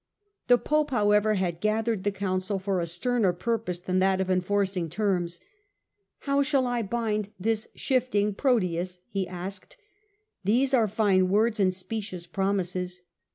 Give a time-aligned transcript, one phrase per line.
[0.47, 4.89] The Pope, however, had gathered the Council for a sterner purpose than that of enforcing
[4.89, 5.39] terms."
[6.21, 9.77] How shall I bind this shifting Proteus?" he asked."
[10.43, 13.01] These are fine words and specious promises.